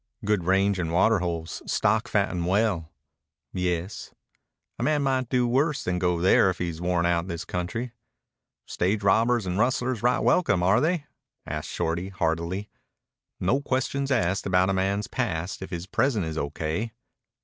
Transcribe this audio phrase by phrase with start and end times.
[0.25, 1.61] "Good range and water holes.
[1.67, 2.89] Stock fatten well."
[3.53, 4.15] "Yes."
[4.79, 7.91] "A man might do worse than go there if he's worn out this country."
[8.65, 11.05] "Stage robbers and rustlers right welcome, are they?"
[11.45, 12.71] asked Shorty hardily.
[13.39, 16.93] "No questions asked about a man's past if his present is O.K."